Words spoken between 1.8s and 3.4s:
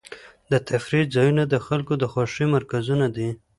د خوښۍ مرکزونه دي.